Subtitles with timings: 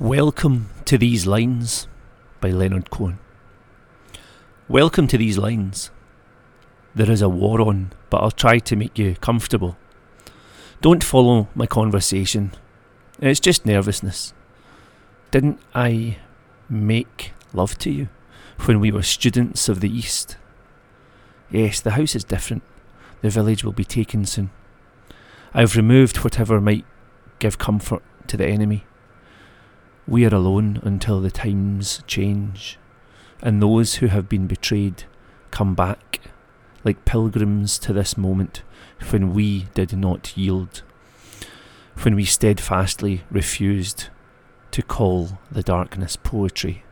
[0.00, 1.86] Welcome to These Lines
[2.40, 3.18] by Leonard Cohen.
[4.66, 5.90] Welcome to these lines.
[6.94, 9.76] There is a war on, but I'll try to make you comfortable.
[10.80, 12.52] Don't follow my conversation.
[13.20, 14.32] It's just nervousness.
[15.32, 16.16] Didn't I
[16.70, 18.08] make love to you
[18.60, 20.38] when we were students of the East?
[21.50, 22.62] Yes, the house is different.
[23.20, 24.48] The village will be taken soon.
[25.52, 26.86] I've removed whatever might
[27.38, 28.86] give comfort to the enemy.
[30.10, 32.80] We are alone until the times change,
[33.40, 35.04] and those who have been betrayed
[35.52, 36.20] come back
[36.82, 38.64] like pilgrims to this moment
[39.10, 40.82] when we did not yield,
[42.02, 44.08] when we steadfastly refused
[44.72, 46.82] to call the darkness poetry.